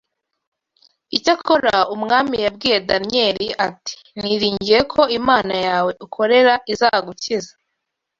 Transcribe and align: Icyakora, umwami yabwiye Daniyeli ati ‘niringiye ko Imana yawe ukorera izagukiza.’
Icyakora, 1.17 1.75
umwami 1.95 2.35
yabwiye 2.45 2.77
Daniyeli 2.89 3.47
ati 3.67 3.93
‘niringiye 4.19 4.79
ko 4.91 5.01
Imana 5.19 5.53
yawe 5.67 5.91
ukorera 6.05 6.53
izagukiza.’ 6.73 7.51